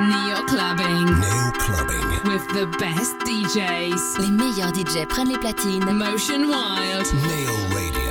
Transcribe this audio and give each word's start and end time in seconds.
Neo 0.00 0.42
Clubbing. 0.46 1.06
Neo 1.20 1.50
Clubbing. 1.52 2.08
With 2.24 2.48
the 2.48 2.66
best 2.80 3.18
DJs. 3.20 4.18
Les 4.18 4.30
meilleurs 4.30 4.72
DJs 4.72 5.06
prennent 5.06 5.28
les 5.28 5.38
platines. 5.38 5.84
Motion 5.84 6.48
Wild. 6.48 7.06
Neo 7.14 7.54
Radio. 7.72 8.09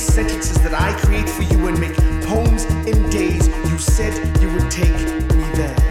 these 0.00 0.14
sentences 0.14 0.56
that 0.62 0.72
I 0.72 0.98
create 1.00 1.28
for 1.28 1.42
you 1.42 1.66
and 1.66 1.78
make 1.78 1.94
poems 2.24 2.64
in 2.86 3.10
days 3.10 3.46
you 3.48 3.78
said 3.78 4.14
you 4.40 4.50
would 4.50 4.70
take 4.70 4.94
me 5.34 5.44
there. 5.52 5.89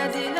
Medina. 0.00 0.39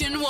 Motion 0.00 0.22